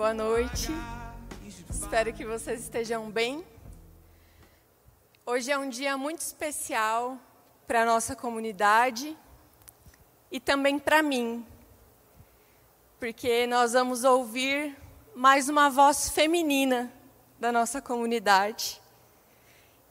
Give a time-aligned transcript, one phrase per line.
[0.00, 0.68] Boa noite.
[1.68, 3.44] Espero que vocês estejam bem.
[5.26, 7.18] Hoje é um dia muito especial
[7.66, 9.14] para a nossa comunidade
[10.32, 11.46] e também para mim,
[12.98, 14.74] porque nós vamos ouvir
[15.14, 16.90] mais uma voz feminina
[17.38, 18.80] da nossa comunidade.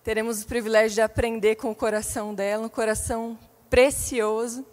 [0.03, 3.37] Teremos o privilégio de aprender com o coração dela, um coração
[3.69, 4.65] precioso.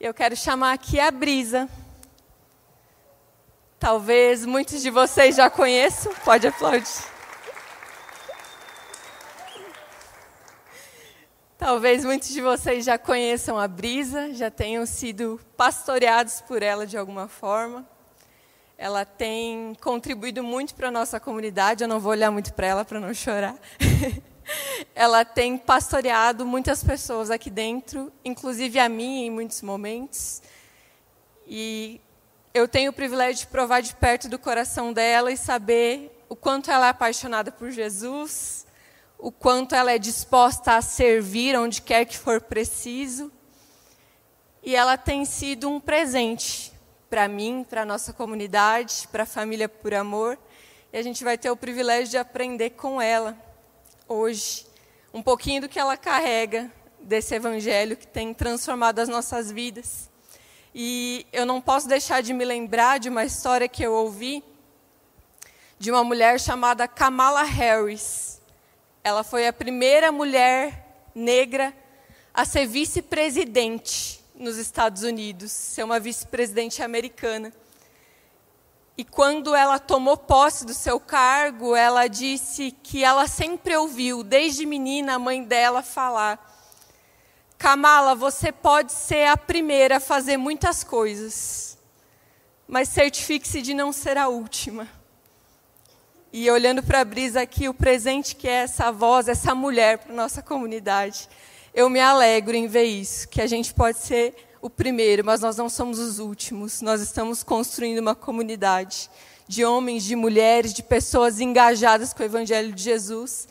[0.00, 1.68] Eu quero chamar aqui a Brisa.
[3.82, 7.02] Talvez muitos de vocês já conheçam, pode aplaudir.
[11.58, 16.96] Talvez muitos de vocês já conheçam a Brisa, já tenham sido pastoreados por ela de
[16.96, 17.84] alguma forma.
[18.78, 22.84] Ela tem contribuído muito para a nossa comunidade, eu não vou olhar muito para ela
[22.84, 23.56] para não chorar.
[24.94, 30.40] ela tem pastoreado muitas pessoas aqui dentro, inclusive a mim em muitos momentos.
[31.48, 32.00] E
[32.54, 36.70] eu tenho o privilégio de provar de perto do coração dela e saber o quanto
[36.70, 38.66] ela é apaixonada por Jesus,
[39.18, 43.32] o quanto ela é disposta a servir onde quer que for preciso.
[44.62, 46.72] E ela tem sido um presente
[47.08, 50.38] para mim, para a nossa comunidade, para a família por amor.
[50.92, 53.36] E a gente vai ter o privilégio de aprender com ela
[54.06, 54.66] hoje
[55.12, 60.11] um pouquinho do que ela carrega desse evangelho que tem transformado as nossas vidas.
[60.74, 64.42] E eu não posso deixar de me lembrar de uma história que eu ouvi
[65.78, 68.40] de uma mulher chamada Kamala Harris.
[69.04, 71.74] Ela foi a primeira mulher negra
[72.32, 77.52] a ser vice-presidente nos Estados Unidos, ser uma vice-presidente americana.
[78.96, 84.64] E quando ela tomou posse do seu cargo, ela disse que ela sempre ouviu, desde
[84.64, 86.51] menina, a mãe dela falar
[87.62, 91.78] Kamala, você pode ser a primeira a fazer muitas coisas,
[92.66, 94.88] mas certifique-se de não ser a última.
[96.32, 100.12] E olhando para a Brisa aqui, o presente que é essa voz, essa mulher para
[100.12, 101.28] nossa comunidade,
[101.72, 105.56] eu me alegro em ver isso, que a gente pode ser o primeiro, mas nós
[105.56, 106.82] não somos os últimos.
[106.82, 109.08] Nós estamos construindo uma comunidade
[109.46, 113.46] de homens, de mulheres, de pessoas engajadas com o Evangelho de Jesus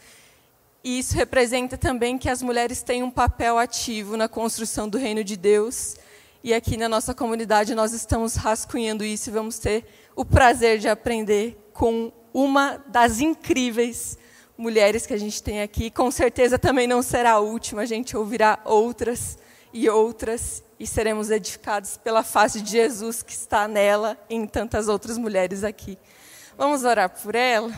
[0.83, 5.23] e isso representa também que as mulheres têm um papel ativo na construção do reino
[5.23, 5.95] de Deus.
[6.43, 10.89] E aqui na nossa comunidade nós estamos rascunhando isso e vamos ter o prazer de
[10.89, 14.17] aprender com uma das incríveis
[14.57, 15.91] mulheres que a gente tem aqui.
[15.91, 19.37] Com certeza também não será a última, a gente ouvirá outras
[19.71, 24.87] e outras e seremos edificados pela face de Jesus que está nela e em tantas
[24.87, 25.95] outras mulheres aqui.
[26.57, 27.71] Vamos orar por ela?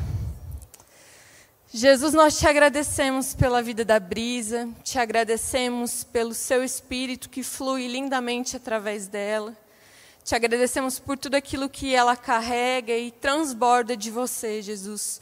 [1.75, 7.87] Jesus, nós te agradecemos pela vida da Brisa, te agradecemos pelo seu espírito que flui
[7.87, 9.57] lindamente através dela.
[10.23, 15.19] Te agradecemos por tudo aquilo que ela carrega e transborda de você, Jesus.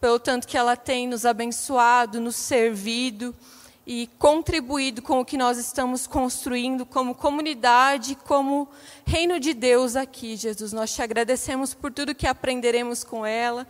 [0.00, 3.36] Pelo tanto que ela tem nos abençoado, nos servido
[3.86, 8.66] e contribuído com o que nós estamos construindo como comunidade, como
[9.04, 10.72] reino de Deus aqui, Jesus.
[10.72, 13.66] Nós te agradecemos por tudo que aprenderemos com ela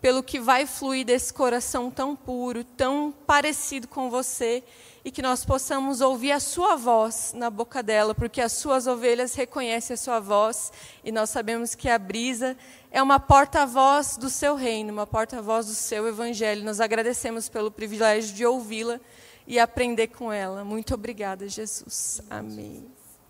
[0.00, 4.62] pelo que vai fluir desse coração tão puro, tão parecido com você,
[5.04, 9.34] e que nós possamos ouvir a sua voz na boca dela, porque as suas ovelhas
[9.34, 10.72] reconhecem a sua voz,
[11.02, 12.56] e nós sabemos que a brisa
[12.90, 16.64] é uma porta-voz do seu reino, uma porta-voz do seu evangelho.
[16.64, 19.00] Nós agradecemos pelo privilégio de ouvi-la
[19.46, 20.62] e aprender com ela.
[20.64, 22.20] Muito obrigada, Jesus.
[22.28, 22.86] Amém.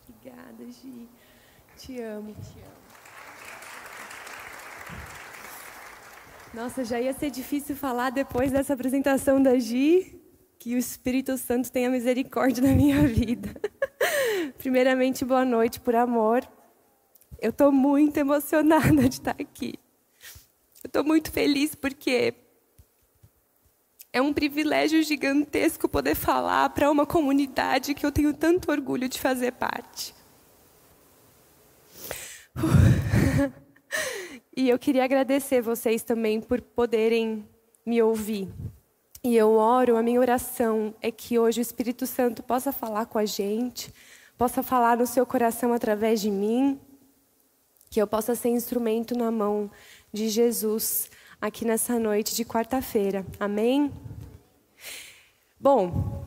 [0.08, 1.08] Obrigada, Gi.
[1.76, 2.34] Te amo.
[2.34, 2.87] Te amo.
[6.58, 10.20] Nossa, já ia ser difícil falar depois dessa apresentação da Gi,
[10.58, 13.48] que o Espírito Santo tenha misericórdia na minha vida.
[14.58, 16.42] Primeiramente, boa noite por amor.
[17.40, 19.74] Eu estou muito emocionada de estar aqui.
[20.82, 22.34] Eu estou muito feliz porque
[24.12, 29.20] é um privilégio gigantesco poder falar para uma comunidade que eu tenho tanto orgulho de
[29.20, 30.12] fazer parte.
[34.58, 37.46] E eu queria agradecer vocês também por poderem
[37.86, 38.48] me ouvir.
[39.22, 43.18] E eu oro, a minha oração é que hoje o Espírito Santo possa falar com
[43.18, 43.94] a gente,
[44.36, 46.76] possa falar no seu coração através de mim,
[47.88, 49.70] que eu possa ser instrumento na mão
[50.12, 51.08] de Jesus
[51.40, 53.24] aqui nessa noite de quarta-feira.
[53.38, 53.92] Amém?
[55.60, 56.26] Bom,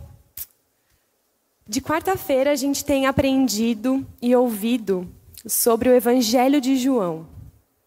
[1.67, 5.05] de quarta-feira a gente tem aprendido e ouvido
[5.45, 7.40] sobre o Evangelho de João.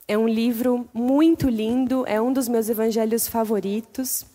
[0.06, 4.26] É um livro muito lindo, é um dos meus evangelhos favoritos.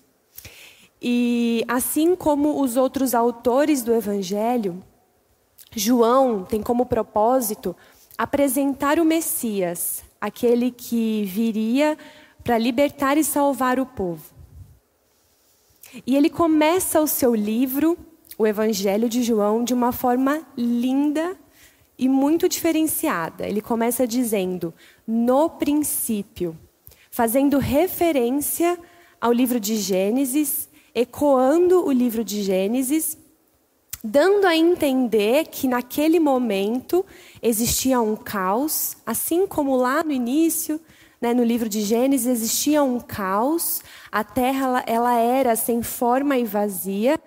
[1.01, 4.83] E assim como os outros autores do evangelho,
[5.75, 7.75] João tem como propósito
[8.17, 11.97] apresentar o Messias, aquele que viria
[12.43, 14.23] para libertar e salvar o povo.
[16.05, 17.97] E ele começa o seu livro,
[18.37, 21.37] o Evangelho de João, de uma forma linda
[21.99, 23.45] e muito diferenciada.
[23.45, 24.73] Ele começa dizendo:
[25.05, 26.57] no princípio,
[27.11, 28.79] fazendo referência
[29.19, 33.17] ao livro de Gênesis, ecoando o livro de Gênesis,
[34.01, 37.05] dando a entender que naquele momento
[37.41, 40.79] existia um caos, assim como lá no início,
[41.19, 46.37] né, no livro de Gênesis existia um caos, a terra ela, ela era sem forma
[46.37, 47.19] e vazia,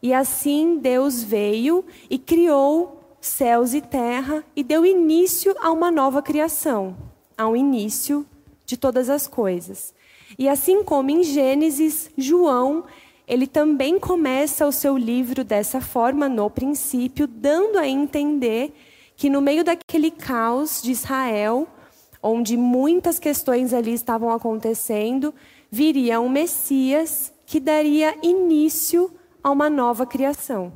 [0.00, 6.20] e assim Deus veio e criou céus e terra e deu início a uma nova
[6.20, 6.96] criação,
[7.38, 8.26] ao início
[8.66, 9.94] de todas as coisas.
[10.36, 12.82] E assim como em Gênesis, João,
[13.26, 18.74] ele também começa o seu livro dessa forma, no princípio, dando a entender
[19.16, 21.68] que no meio daquele caos de Israel,
[22.20, 25.32] onde muitas questões ali estavam acontecendo,
[25.70, 29.12] viria um Messias que daria início
[29.44, 30.72] a uma nova criação,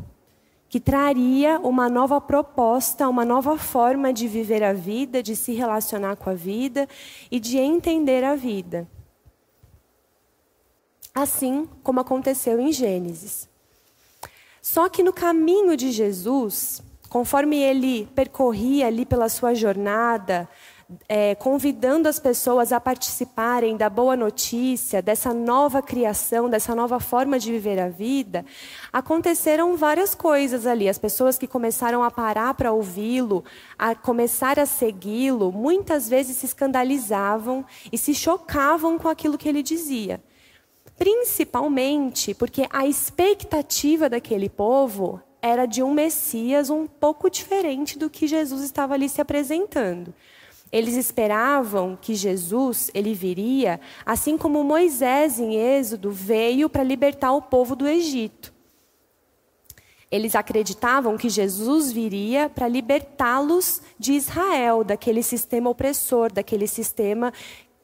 [0.69, 6.17] que traria uma nova proposta, uma nova forma de viver a vida, de se relacionar
[6.17, 6.89] com a vida
[7.31, 8.89] e de entender a vida.
[11.15, 13.49] Assim como aconteceu em Gênesis.
[14.61, 20.49] Só que no caminho de Jesus, conforme ele percorria ali pela sua jornada,
[21.09, 27.39] é, convidando as pessoas a participarem da boa notícia, dessa nova criação, dessa nova forma
[27.39, 28.45] de viver a vida,
[28.93, 30.89] aconteceram várias coisas ali.
[30.89, 33.45] As pessoas que começaram a parar para ouvi-lo,
[33.77, 39.63] a começar a segui-lo, muitas vezes se escandalizavam e se chocavam com aquilo que ele
[39.63, 40.23] dizia.
[40.97, 48.27] Principalmente porque a expectativa daquele povo era de um Messias um pouco diferente do que
[48.27, 50.15] Jesus estava ali se apresentando.
[50.77, 57.41] Eles esperavam que Jesus ele viria, assim como Moisés em Êxodo veio para libertar o
[57.41, 58.53] povo do Egito.
[60.11, 67.33] Eles acreditavam que Jesus viria para libertá-los de Israel, daquele sistema opressor, daquele sistema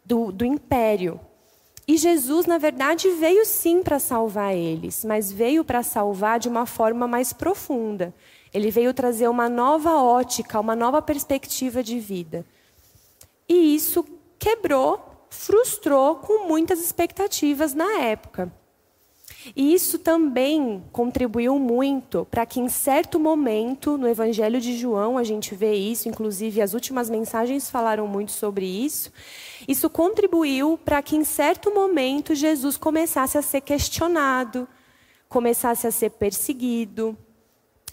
[0.05, 1.19] do, do império.
[1.89, 6.67] E Jesus, na verdade, veio sim para salvar eles, mas veio para salvar de uma
[6.67, 8.15] forma mais profunda.
[8.53, 12.45] Ele veio trazer uma nova ótica, uma nova perspectiva de vida.
[13.49, 14.05] E isso
[14.39, 18.53] quebrou, frustrou com muitas expectativas na época.
[19.57, 25.25] E isso também contribuiu muito para que, em certo momento, no Evangelho de João, a
[25.25, 29.13] gente vê isso, inclusive as últimas mensagens falaram muito sobre isso.
[29.67, 34.69] Isso contribuiu para que, em certo momento, Jesus começasse a ser questionado,
[35.29, 37.17] começasse a ser perseguido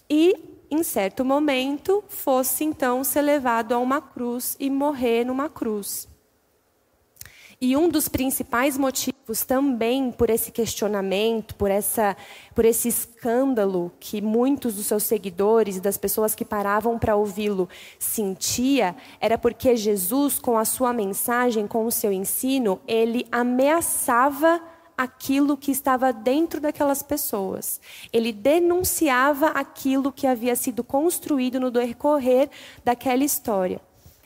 [0.10, 0.36] e,
[0.70, 6.08] em certo momento, fosse então ser levado a uma cruz e morrer numa cruz.
[7.62, 12.16] E um dos principais motivos também por esse questionamento, por, essa,
[12.56, 17.68] por esse escândalo que muitos dos seus seguidores e das pessoas que paravam para ouvi-lo
[18.00, 24.62] sentia, era porque Jesus, com a sua mensagem, com o seu ensino, ele ameaçava
[25.00, 27.80] aquilo que estava dentro daquelas pessoas.
[28.12, 32.50] Ele denunciava aquilo que havia sido construído no decorrer
[32.84, 33.80] daquela história.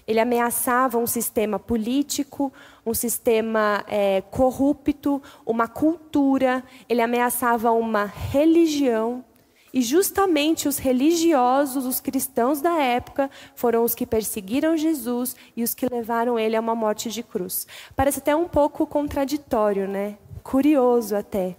[0.07, 2.51] Ele ameaçava um sistema político,
[2.83, 9.23] um sistema é, corrupto, uma cultura, ele ameaçava uma religião.
[9.71, 15.75] E justamente os religiosos, os cristãos da época, foram os que perseguiram Jesus e os
[15.75, 17.67] que levaram ele a uma morte de cruz.
[17.95, 20.17] Parece até um pouco contraditório, né?
[20.43, 21.55] Curioso até.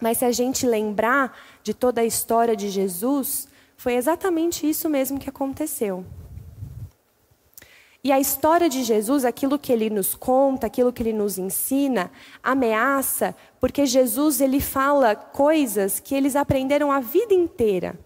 [0.00, 5.18] Mas se a gente lembrar de toda a história de Jesus, foi exatamente isso mesmo
[5.18, 6.04] que aconteceu.
[8.02, 12.10] E a história de Jesus, aquilo que ele nos conta, aquilo que ele nos ensina,
[12.42, 17.98] ameaça, porque Jesus ele fala coisas que eles aprenderam a vida inteira.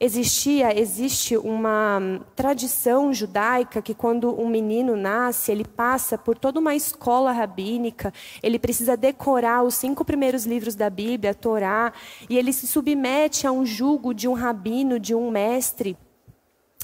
[0.00, 6.74] Existia, existe uma tradição judaica que quando um menino nasce, ele passa por toda uma
[6.74, 11.92] escola rabínica, ele precisa decorar os cinco primeiros livros da Bíblia, a Torá,
[12.28, 15.96] e ele se submete a um jugo de um rabino, de um mestre.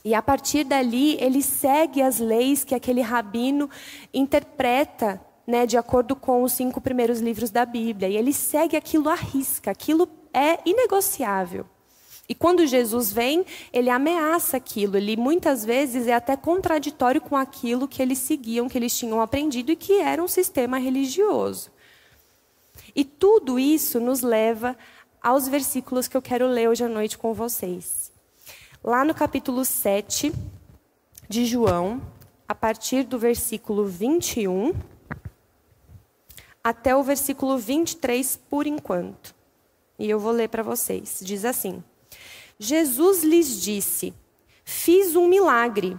[0.05, 3.69] E a partir dali, ele segue as leis que aquele rabino
[4.15, 8.09] interpreta né, de acordo com os cinco primeiros livros da Bíblia.
[8.09, 11.67] E ele segue aquilo à risca, aquilo é inegociável.
[12.31, 14.97] E quando Jesus vem, ele ameaça aquilo.
[14.97, 19.73] Ele muitas vezes é até contraditório com aquilo que eles seguiam, que eles tinham aprendido
[19.73, 21.73] e que era um sistema religioso.
[22.95, 24.77] E tudo isso nos leva
[25.21, 28.13] aos versículos que eu quero ler hoje à noite com vocês.
[28.83, 30.33] Lá no capítulo 7
[31.29, 32.01] de João,
[32.47, 34.73] a partir do versículo 21
[36.63, 39.35] até o versículo 23 por enquanto.
[39.99, 41.19] E eu vou ler para vocês.
[41.25, 41.83] Diz assim:
[42.63, 44.13] Jesus lhes disse:
[44.63, 45.97] Fiz um milagre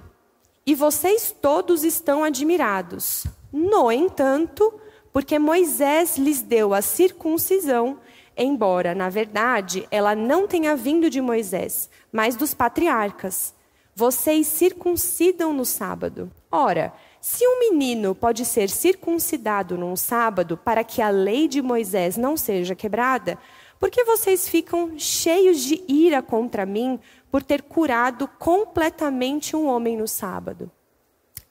[0.64, 3.26] e vocês todos estão admirados.
[3.52, 4.72] No entanto,
[5.12, 7.98] porque Moisés lhes deu a circuncisão,
[8.38, 13.56] embora, na verdade, ela não tenha vindo de Moisés, mas dos patriarcas.
[13.96, 16.32] Vocês circuncidam no sábado.
[16.52, 22.18] Ora, se um menino pode ser circuncidado num sábado para que a lei de Moisés
[22.18, 23.40] não seja quebrada,
[23.82, 27.00] por que vocês ficam cheios de ira contra mim
[27.32, 30.72] por ter curado completamente um homem no sábado?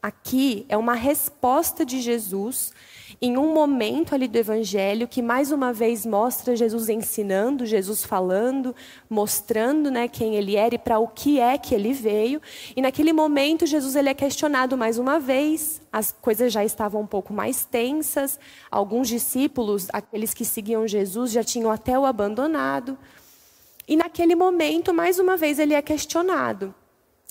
[0.03, 2.73] Aqui é uma resposta de Jesus
[3.21, 8.75] em um momento ali do Evangelho que mais uma vez mostra Jesus ensinando, Jesus falando,
[9.11, 12.41] mostrando né, quem ele era e para o que é que ele veio.
[12.75, 17.07] E naquele momento Jesus ele é questionado mais uma vez, as coisas já estavam um
[17.07, 18.41] pouco mais tensas,
[18.71, 22.97] alguns discípulos, aqueles que seguiam Jesus, já tinham até o abandonado.
[23.87, 26.75] E naquele momento, mais uma vez, ele é questionado.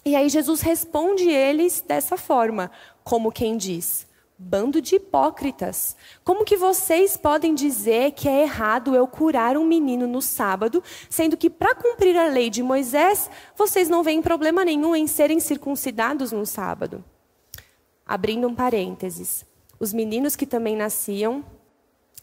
[0.06, 2.72] E aí Jesus responde eles dessa forma,
[3.04, 5.98] como quem diz: Bando de hipócritas.
[6.24, 11.36] Como que vocês podem dizer que é errado eu curar um menino no sábado, sendo
[11.36, 16.32] que para cumprir a lei de Moisés, vocês não veem problema nenhum em serem circuncidados
[16.32, 17.04] no sábado?
[18.06, 19.46] Abrindo um parênteses.
[19.78, 21.44] Os meninos que também nasciam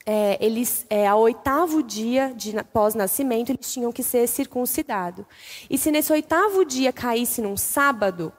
[0.06, 5.26] é, eles, é, ao oitavo dia de pós-nascimento, eles tinham que ser circuncidados.
[5.68, 8.32] E se nesse oitavo dia caísse num sábado,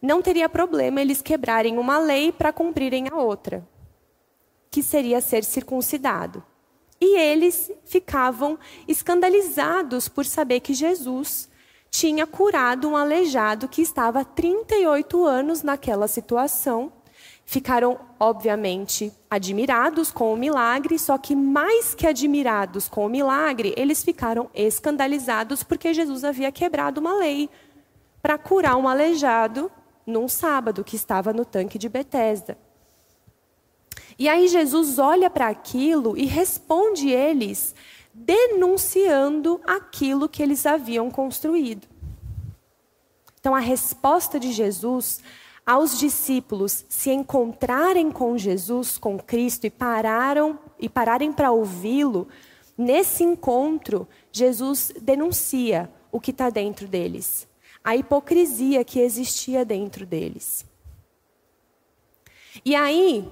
[0.00, 3.66] não teria problema eles quebrarem uma lei para cumprirem a outra,
[4.70, 6.44] que seria ser circuncidado.
[7.00, 8.56] E eles ficavam
[8.86, 11.50] escandalizados por saber que Jesus
[11.90, 16.92] tinha curado um aleijado que estava há 38 anos naquela situação
[17.44, 24.02] Ficaram, obviamente, admirados com o milagre, só que mais que admirados com o milagre, eles
[24.02, 27.50] ficaram escandalizados porque Jesus havia quebrado uma lei
[28.22, 29.70] para curar um aleijado
[30.06, 32.56] num sábado que estava no tanque de Betesda.
[34.18, 37.74] E aí Jesus olha para aquilo e responde eles
[38.14, 41.88] denunciando aquilo que eles haviam construído.
[43.40, 45.20] Então a resposta de Jesus
[45.64, 52.28] aos discípulos se encontrarem com Jesus, com Cristo e pararam e pararem para ouvi-lo,
[52.76, 57.48] nesse encontro Jesus denuncia o que está dentro deles,
[57.82, 60.66] a hipocrisia que existia dentro deles.
[62.64, 63.26] E aí,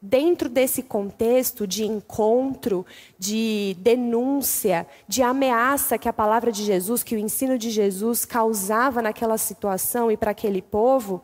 [0.00, 2.84] dentro desse contexto de encontro,
[3.18, 9.00] de denúncia, de ameaça que a palavra de Jesus, que o ensino de Jesus causava
[9.00, 11.22] naquela situação e para aquele povo,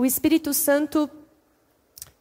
[0.00, 1.10] o Espírito Santo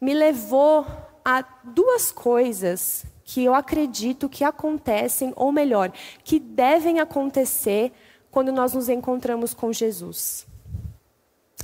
[0.01, 0.85] me levou
[1.23, 5.89] a duas coisas que eu acredito que acontecem, ou melhor,
[6.21, 7.93] que devem acontecer
[8.29, 10.45] quando nós nos encontramos com Jesus.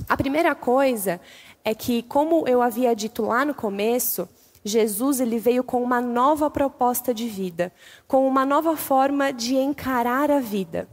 [0.08, 1.20] A primeira coisa
[1.62, 4.26] é que, como eu havia dito lá no começo,
[4.64, 7.70] Jesus ele veio com uma nova proposta de vida,
[8.08, 10.88] com uma nova forma de encarar a vida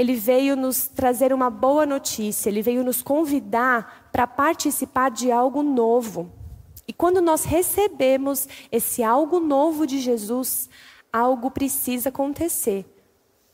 [0.00, 5.62] ele veio nos trazer uma boa notícia, ele veio nos convidar para participar de algo
[5.62, 6.32] novo.
[6.88, 10.70] E quando nós recebemos esse algo novo de Jesus,
[11.12, 12.86] algo precisa acontecer.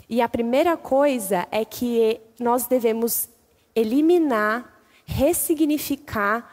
[0.08, 3.28] E a primeira coisa é que nós devemos
[3.74, 4.72] eliminar,
[5.04, 6.48] ressignificar,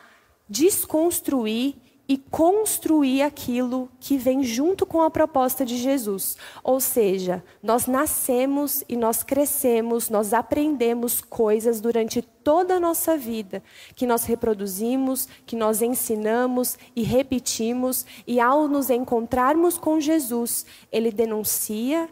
[0.49, 1.75] desconstruir
[2.07, 6.35] e construir aquilo que vem junto com a proposta de Jesus.
[6.61, 13.63] Ou seja, nós nascemos e nós crescemos, nós aprendemos coisas durante toda a nossa vida,
[13.95, 21.09] que nós reproduzimos, que nós ensinamos e repetimos, e ao nos encontrarmos com Jesus, ele
[21.09, 22.09] denuncia,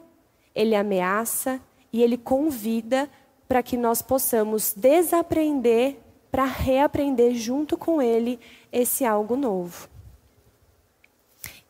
[0.56, 1.60] ele ameaça
[1.92, 3.10] e ele convida
[3.46, 6.00] para que nós possamos desaprender
[6.32, 8.40] para reaprender junto com ele
[8.72, 9.90] esse algo novo.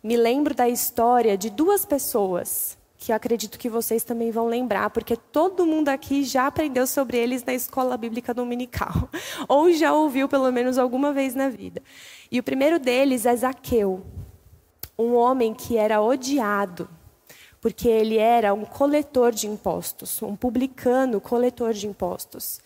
[0.04, 5.16] Me lembro da história de duas pessoas que acredito que vocês também vão lembrar, porque
[5.16, 9.10] todo mundo aqui já aprendeu sobre eles na escola bíblica dominical,
[9.50, 11.82] ou já ouviu pelo menos alguma vez na vida.
[12.32, 14.06] E o primeiro deles é Zaqueu,
[14.98, 16.88] um homem que era odiado,
[17.60, 22.60] porque ele era um coletor de impostos, um publicano coletor de impostos.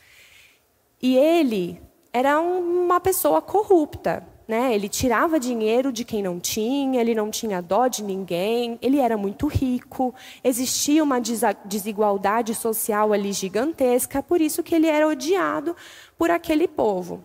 [1.05, 1.79] E ele
[2.11, 4.27] era uma pessoa corrupta.
[4.47, 4.73] né?
[4.73, 9.15] Ele tirava dinheiro de quem não tinha, ele não tinha dó de ninguém, ele era
[9.15, 11.21] muito rico, existia uma
[11.63, 15.75] desigualdade social ali gigantesca, por isso que ele era odiado
[16.17, 17.23] por aquele povo.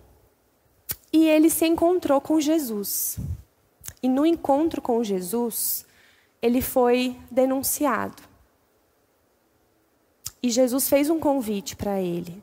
[1.10, 3.18] E ele se encontrou com Jesus.
[4.02, 5.86] E no encontro com Jesus,
[6.42, 8.22] ele foi denunciado.
[10.42, 12.42] E Jesus fez um convite para ele.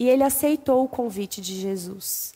[0.00, 2.32] E ele aceitou o convite de Jesus.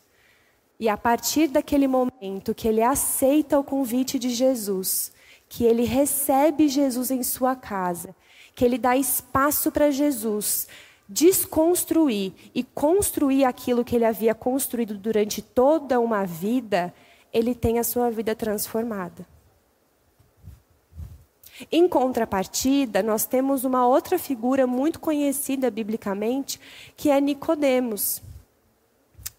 [0.79, 5.11] E a partir daquele momento que ele aceita o convite de Jesus,
[5.49, 8.15] que ele recebe Jesus em sua casa,
[8.55, 10.69] que ele dá espaço para Jesus
[11.09, 16.93] desconstruir e construir aquilo que ele havia construído durante toda uma vida,
[17.33, 19.27] ele tem a sua vida transformada.
[21.71, 26.61] Em contrapartida, nós temos uma outra figura muito conhecida biblicamente,
[26.97, 28.23] que é Nicodemos.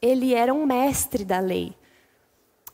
[0.01, 1.74] Ele era um mestre da lei,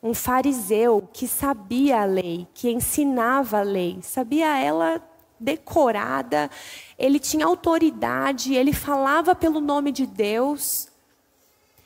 [0.01, 5.01] um fariseu que sabia a lei, que ensinava a lei, sabia ela
[5.39, 6.49] decorada,
[6.97, 10.90] ele tinha autoridade, ele falava pelo nome de Deus.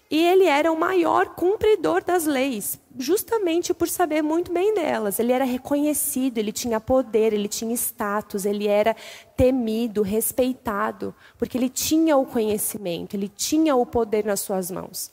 [0.09, 5.19] E ele era o maior cumpridor das leis, justamente por saber muito bem delas.
[5.19, 8.95] Ele era reconhecido, ele tinha poder, ele tinha status, ele era
[9.35, 15.11] temido, respeitado, porque ele tinha o conhecimento, ele tinha o poder nas suas mãos.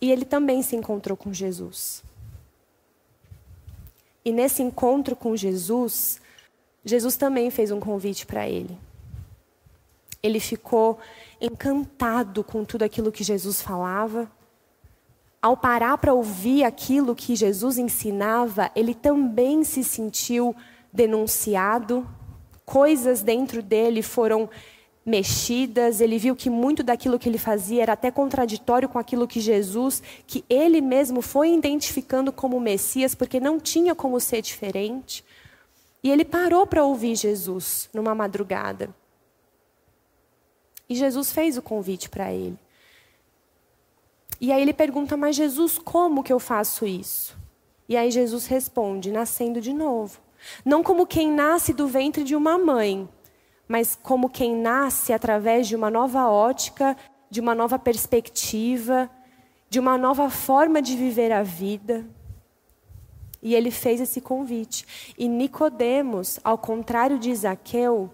[0.00, 2.02] E ele também se encontrou com Jesus.
[4.24, 6.20] E nesse encontro com Jesus,
[6.84, 8.78] Jesus também fez um convite para ele.
[10.22, 10.98] Ele ficou
[11.40, 14.30] encantado com tudo aquilo que Jesus falava.
[15.40, 20.54] Ao parar para ouvir aquilo que Jesus ensinava, ele também se sentiu
[20.92, 22.06] denunciado.
[22.66, 24.50] Coisas dentro dele foram
[25.04, 29.40] mexidas, ele viu que muito daquilo que ele fazia era até contraditório com aquilo que
[29.40, 35.24] Jesus, que ele mesmo foi identificando como Messias, porque não tinha como ser diferente.
[36.02, 38.94] E ele parou para ouvir Jesus numa madrugada.
[40.90, 42.58] E Jesus fez o convite para ele.
[44.40, 47.38] E aí ele pergunta: Mas Jesus, como que eu faço isso?
[47.88, 50.18] E aí Jesus responde: Nascendo de novo.
[50.64, 53.08] Não como quem nasce do ventre de uma mãe,
[53.68, 56.96] mas como quem nasce através de uma nova ótica,
[57.30, 59.08] de uma nova perspectiva,
[59.68, 62.04] de uma nova forma de viver a vida.
[63.40, 65.14] E ele fez esse convite.
[65.16, 68.10] E Nicodemos, ao contrário de Zaqueu,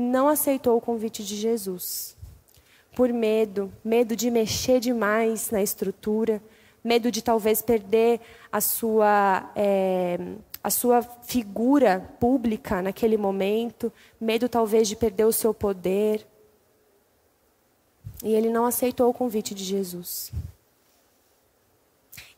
[0.00, 2.16] não aceitou o convite de Jesus.
[2.96, 6.42] Por medo, medo de mexer demais na estrutura,
[6.82, 10.18] medo de talvez perder a sua, é,
[10.64, 16.26] a sua figura pública naquele momento, medo talvez de perder o seu poder.
[18.24, 20.32] E ele não aceitou o convite de Jesus.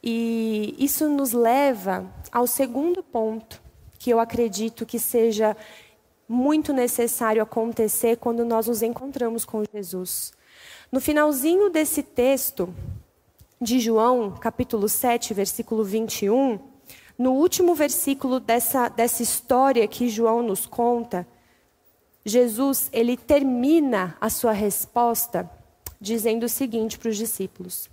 [0.02, 3.62] E isso nos leva ao segundo ponto,
[3.98, 5.56] que eu acredito que seja
[6.28, 10.32] muito necessário acontecer quando nós nos encontramos com Jesus.
[10.90, 12.72] No finalzinho desse texto
[13.60, 16.58] de João, capítulo 7, versículo 21,
[17.18, 21.26] no último versículo dessa, dessa história que João nos conta,
[22.24, 25.50] Jesus, ele termina a sua resposta
[26.00, 27.88] dizendo o seguinte para os discípulos: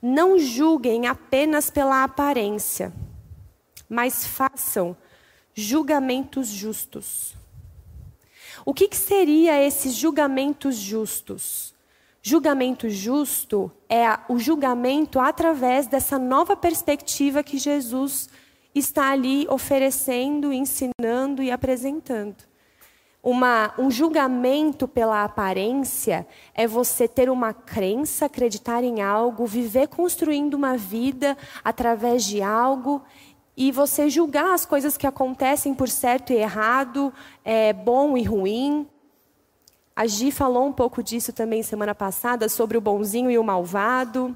[0.00, 2.92] Não julguem apenas pela aparência,
[3.88, 4.96] mas façam
[5.54, 7.34] julgamentos justos.
[8.64, 11.74] O que, que seria esses julgamentos justos?
[12.22, 18.28] Julgamento justo é o julgamento através dessa nova perspectiva que Jesus
[18.74, 22.36] está ali oferecendo, ensinando e apresentando.
[23.22, 30.54] Uma, um julgamento pela aparência é você ter uma crença, acreditar em algo, viver construindo
[30.54, 33.02] uma vida através de algo
[33.62, 37.12] e você julgar as coisas que acontecem por certo e errado,
[37.44, 38.88] é, bom e ruim.
[39.94, 44.34] A Gi falou um pouco disso também semana passada, sobre o bonzinho e o malvado.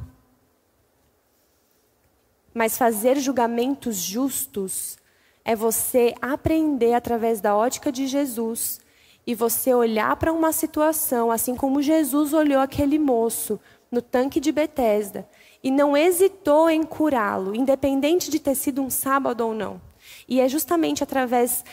[2.53, 4.99] Mas fazer julgamentos justos
[5.43, 8.79] é você aprender através da ótica de Jesus
[9.27, 13.59] e você olhar para uma situação, assim como Jesus olhou aquele moço
[13.95, 15.27] no tanque de Betesda,
[15.63, 19.81] e não hesitou em curá-lo, independente de ter sido um sábado ou não.
[20.29, 21.65] E é justamente através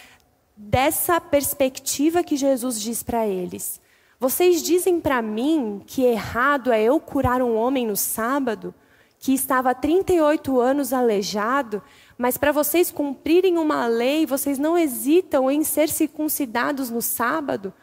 [0.55, 3.81] dessa perspectiva que Jesus diz para eles:
[4.19, 8.73] Vocês dizem para mim que errado é eu curar um homem no sábado,
[9.19, 11.81] que estava há 38 anos aleijado,
[12.17, 17.73] mas para vocês cumprirem uma lei, vocês não hesitam em ser circuncidados no sábado?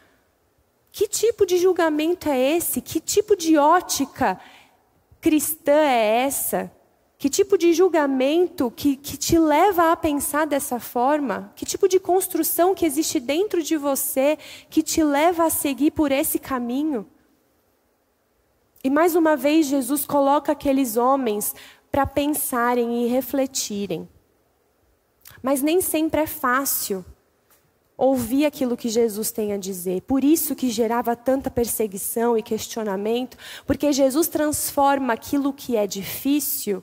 [0.98, 2.80] Que tipo de julgamento é esse?
[2.80, 4.36] Que tipo de ótica
[5.20, 6.72] cristã é essa?
[7.16, 11.52] Que tipo de julgamento que, que te leva a pensar dessa forma?
[11.54, 14.36] Que tipo de construção que existe dentro de você
[14.68, 17.08] que te leva a seguir por esse caminho?
[18.82, 21.54] E mais uma vez, Jesus coloca aqueles homens
[21.92, 24.08] para pensarem e refletirem.
[25.40, 27.04] Mas nem sempre é fácil
[27.98, 30.02] ouvir aquilo que Jesus tem a dizer.
[30.02, 36.80] Por isso que gerava tanta perseguição e questionamento, porque Jesus transforma aquilo que é difícil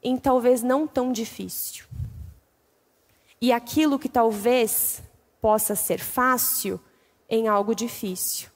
[0.00, 1.84] em talvez não tão difícil.
[3.40, 5.02] E aquilo que talvez
[5.40, 6.80] possa ser fácil
[7.28, 8.48] em algo difícil.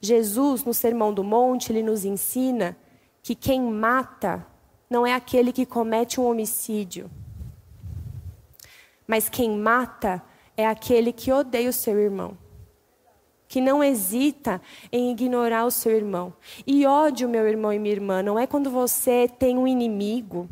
[0.00, 2.74] Jesus, no Sermão do Monte, ele nos ensina
[3.22, 4.46] que quem mata
[4.88, 7.10] não é aquele que comete um homicídio,
[9.06, 10.22] mas quem mata
[10.60, 12.36] é aquele que odeia o seu irmão
[13.50, 16.32] que não hesita em ignorar o seu irmão.
[16.64, 20.48] E ódio, meu irmão e minha irmã, não é quando você tem um inimigo.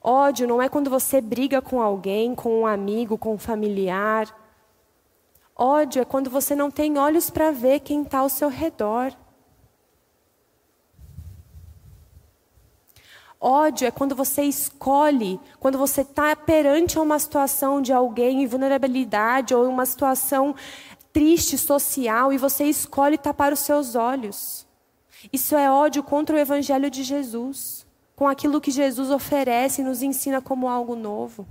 [0.00, 4.34] Ódio não é quando você briga com alguém, com um amigo, com um familiar.
[5.54, 9.12] Ódio é quando você não tem olhos para ver quem está ao seu redor.
[13.46, 19.54] Ódio é quando você escolhe, quando você está perante uma situação de alguém em vulnerabilidade
[19.54, 20.54] ou uma situação
[21.12, 24.66] triste social e você escolhe tapar os seus olhos.
[25.30, 30.02] Isso é ódio contra o Evangelho de Jesus, com aquilo que Jesus oferece e nos
[30.02, 31.46] ensina como algo novo.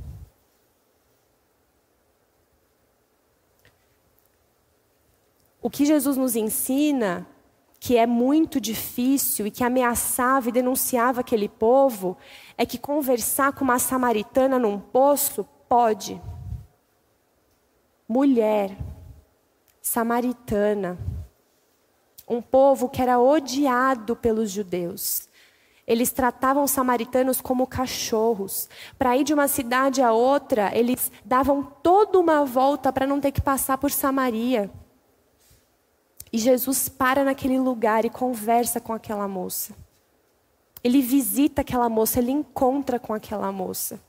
[5.62, 7.27] O que Jesus nos ensina
[7.84, 12.15] que é muito difícil e que ameaçava e denunciava aquele povo
[12.58, 16.22] é que conversar com uma samaritana num poço pode.
[18.08, 18.78] Mulher,
[19.82, 20.98] samaritana,
[22.26, 25.28] um povo que era odiado pelos judeus.
[25.86, 28.69] Eles tratavam os samaritanos como cachorros.
[28.98, 33.34] Para ir de uma cidade a outra, eles davam toda uma volta para não ter
[33.34, 34.72] que passar por Samaria.
[36.34, 39.76] E Jesus para naquele lugar e conversa com aquela moça.
[40.84, 44.02] Ele visita aquela moça, ele encontra com aquela moça.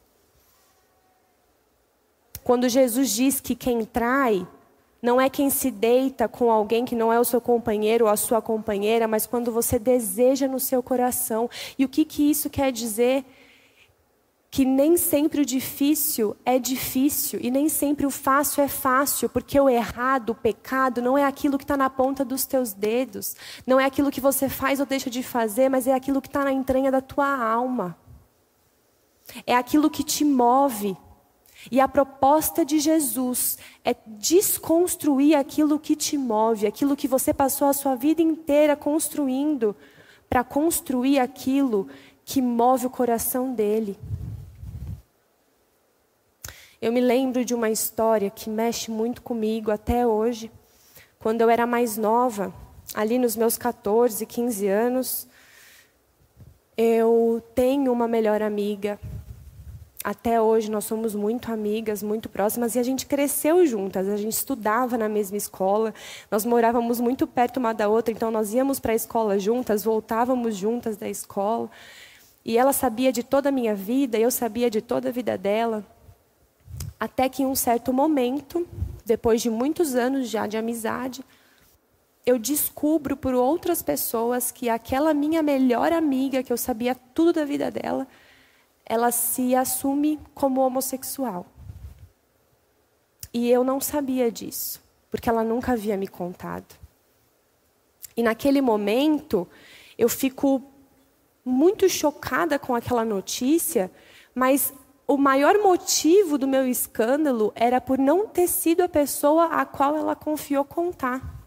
[2.42, 4.46] Quando Jesus diz que quem trai
[5.04, 8.16] não é quem se deita com alguém que não é o seu companheiro ou a
[8.16, 11.48] sua companheira, mas quando você deseja no seu coração.
[11.78, 13.22] E o que, que isso quer dizer?
[14.54, 19.58] Que nem sempre o difícil é difícil e nem sempre o fácil é fácil, porque
[19.58, 23.34] o errado, o pecado, não é aquilo que está na ponta dos teus dedos,
[23.66, 26.44] não é aquilo que você faz ou deixa de fazer, mas é aquilo que está
[26.44, 27.98] na entranha da tua alma.
[29.44, 30.96] É aquilo que te move.
[31.68, 37.66] E a proposta de Jesus é desconstruir aquilo que te move, aquilo que você passou
[37.66, 39.74] a sua vida inteira construindo,
[40.30, 41.88] para construir aquilo
[42.24, 43.98] que move o coração dele.
[46.84, 50.52] Eu me lembro de uma história que mexe muito comigo até hoje.
[51.18, 52.52] Quando eu era mais nova,
[52.94, 55.26] ali nos meus 14, 15 anos,
[56.76, 59.00] eu tenho uma melhor amiga.
[60.04, 64.06] Até hoje nós somos muito amigas, muito próximas e a gente cresceu juntas.
[64.06, 65.94] A gente estudava na mesma escola,
[66.30, 70.54] nós morávamos muito perto uma da outra, então nós íamos para a escola juntas, voltávamos
[70.54, 71.70] juntas da escola.
[72.44, 75.82] E ela sabia de toda a minha vida, eu sabia de toda a vida dela.
[76.98, 78.66] Até que em um certo momento,
[79.04, 81.24] depois de muitos anos já de amizade,
[82.24, 87.44] eu descubro por outras pessoas que aquela minha melhor amiga, que eu sabia tudo da
[87.44, 88.06] vida dela,
[88.86, 91.46] ela se assume como homossexual.
[93.32, 96.74] E eu não sabia disso, porque ela nunca havia me contado.
[98.16, 99.46] E naquele momento,
[99.98, 100.62] eu fico
[101.44, 103.90] muito chocada com aquela notícia,
[104.34, 104.72] mas
[105.06, 109.96] o maior motivo do meu escândalo era por não ter sido a pessoa a qual
[109.96, 111.46] ela confiou contar.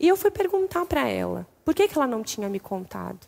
[0.00, 3.26] E eu fui perguntar para ela, por que, que ela não tinha me contado?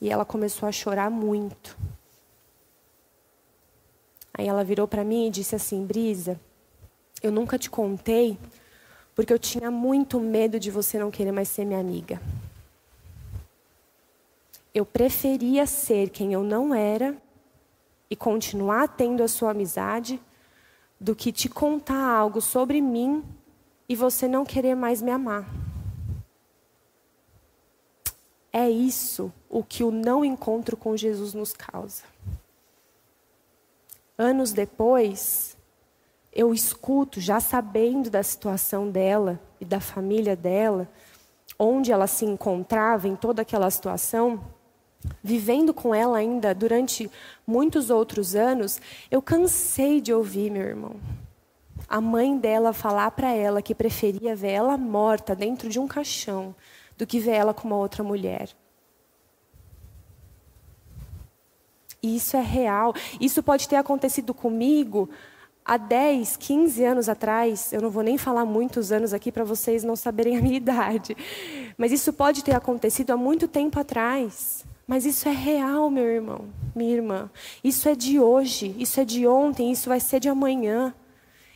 [0.00, 1.76] E ela começou a chorar muito.
[4.34, 6.40] Aí ela virou para mim e disse assim: Brisa,
[7.22, 8.36] eu nunca te contei
[9.14, 12.20] porque eu tinha muito medo de você não querer mais ser minha amiga
[14.74, 17.16] eu preferia ser quem eu não era
[18.08, 20.20] e continuar tendo a sua amizade
[21.00, 23.24] do que te contar algo sobre mim
[23.88, 25.46] e você não querer mais me amar.
[28.52, 32.04] É isso o que o não encontro com Jesus nos causa.
[34.16, 35.56] Anos depois,
[36.32, 40.88] eu escuto, já sabendo da situação dela e da família dela,
[41.58, 44.42] onde ela se encontrava em toda aquela situação,
[45.22, 47.10] vivendo com ela ainda durante
[47.46, 50.96] muitos outros anos, eu cansei de ouvir, meu irmão,
[51.88, 56.54] a mãe dela falar para ela que preferia ver ela morta dentro de um caixão
[56.96, 58.48] do que ver ela com uma outra mulher.
[62.02, 62.94] E isso é real.
[63.20, 65.08] Isso pode ter acontecido comigo
[65.64, 67.72] há 10, 15 anos atrás.
[67.72, 71.16] Eu não vou nem falar muitos anos aqui para vocês não saberem a minha idade.
[71.76, 74.64] Mas isso pode ter acontecido há muito tempo atrás.
[74.86, 77.30] Mas isso é real, meu irmão, minha irmã.
[77.62, 80.94] Isso é de hoje, isso é de ontem, isso vai ser de amanhã.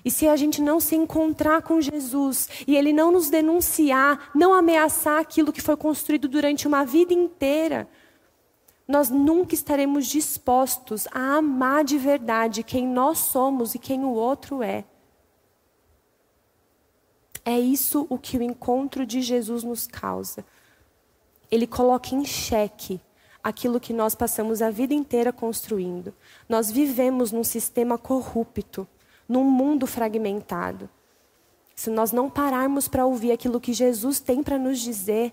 [0.05, 4.55] E se a gente não se encontrar com Jesus e Ele não nos denunciar, não
[4.55, 7.89] ameaçar aquilo que foi construído durante uma vida inteira,
[8.87, 14.63] nós nunca estaremos dispostos a amar de verdade quem nós somos e quem o outro
[14.63, 14.85] é.
[17.45, 20.45] É isso o que o encontro de Jesus nos causa.
[21.51, 23.01] Ele coloca em xeque
[23.47, 26.13] aquilo que nós passamos a vida inteira construindo.
[26.49, 28.89] Nós vivemos num sistema corrupto,
[29.29, 30.91] num mundo fragmentado.
[31.73, 35.33] Se nós não pararmos para ouvir aquilo que Jesus tem para nos dizer,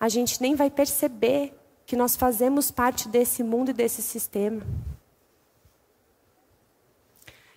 [0.00, 4.66] a gente nem vai perceber que nós fazemos parte desse mundo e desse sistema.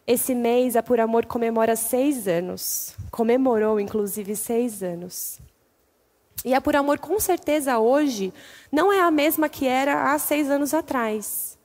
[0.05, 2.95] Esse mês, a Por Amor comemora seis anos.
[3.09, 5.39] Comemorou, inclusive, seis anos.
[6.45, 8.31] E a Por Amor, com certeza, hoje,
[8.71, 11.57] não é a mesma que era há seis anos atrás.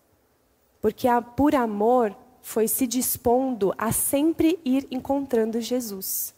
[0.81, 6.35] Porque a Por Amor foi se dispondo a sempre ir encontrando Jesus.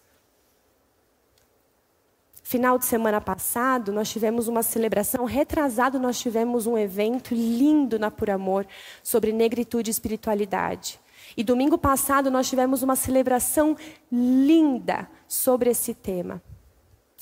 [2.43, 8.11] Final de semana passado, nós tivemos uma celebração, retrasado, nós tivemos um evento lindo na
[8.11, 8.67] Por Amor
[9.05, 11.01] sobre negritude e espiritualidade.
[11.37, 13.77] E domingo passado, nós tivemos uma celebração
[14.11, 16.43] linda sobre esse tema.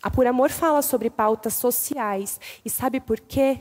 [0.02, 2.40] A Por Amor fala sobre pautas sociais.
[2.64, 3.60] E sabe por quê?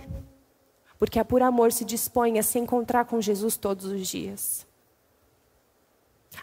[0.98, 4.66] Porque a Por Amor se dispõe a se encontrar com Jesus todos os dias.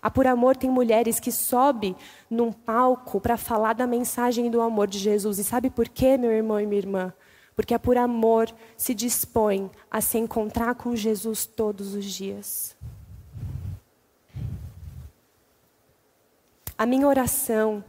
[0.03, 1.97] A Por Amor tem mulheres que sobem
[2.29, 5.39] num palco para falar da mensagem do amor de Jesus.
[5.39, 7.15] E sabe por quê, meu irmão e minha irmã?
[7.55, 12.77] Porque a Por Amor se dispõe a se encontrar com Jesus todos os dias.
[16.77, 17.83] A minha oração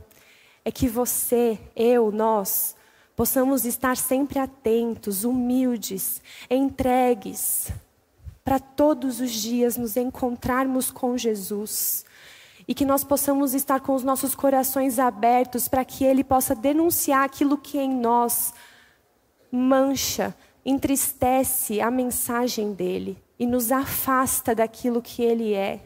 [0.67, 2.75] é que você, eu, nós,
[3.15, 7.71] possamos estar sempre atentos, humildes, entregues
[8.43, 12.03] para todos os dias nos encontrarmos com Jesus.
[12.67, 17.23] E que nós possamos estar com os nossos corações abertos para que Ele possa denunciar
[17.23, 18.53] aquilo que em nós
[19.49, 25.79] mancha, entristece a mensagem dEle e nos afasta daquilo que Ele é.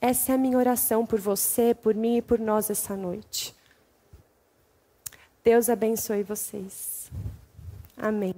[0.00, 3.54] Essa é a minha oração por você, por mim e por nós essa noite.
[5.42, 7.10] Deus abençoe vocês.
[7.96, 8.34] Amém.